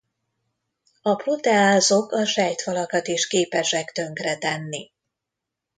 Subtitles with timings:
[1.01, 4.91] A proteázok a sejtfalakat is képesek tönkretenni.